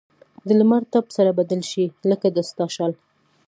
د 0.47 0.49
لمر 0.59 0.83
تپ 0.91 1.05
سره 1.17 1.31
بدل 1.39 1.61
شي؛ 1.71 1.85
لکه 2.09 2.27
د 2.35 2.37
ستا 2.49 2.65
شال. 2.75 2.93